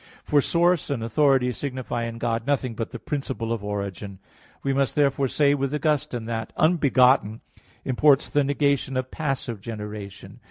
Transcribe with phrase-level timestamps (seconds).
[0.23, 4.17] For source and authority signify in God nothing but the principle of origin.
[4.63, 6.45] We must therefore say with Augustine (De Trin.
[6.45, 7.41] v, 7) that "unbegotten"
[7.85, 10.39] imports the negation of passive generation.